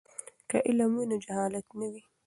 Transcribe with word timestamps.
که 0.49 0.57
علم 0.67 0.91
وي 0.97 1.05
نو 1.09 1.17
جهالت 1.25 1.65
نه 1.79 1.87
وي. 1.91 2.01